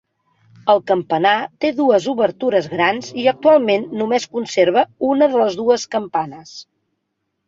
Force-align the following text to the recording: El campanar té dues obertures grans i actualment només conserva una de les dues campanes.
El 0.73 0.79
campanar 0.91 1.33
té 1.65 1.69
dues 1.79 2.07
obertures 2.13 2.69
grans 2.71 3.11
i 3.23 3.25
actualment 3.31 3.85
només 3.99 4.25
conserva 4.39 4.85
una 5.11 5.29
de 5.35 5.43
les 5.43 5.59
dues 5.61 5.85
campanes. 5.97 6.55